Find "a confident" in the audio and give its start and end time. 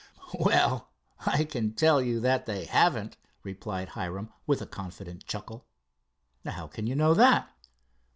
4.59-5.27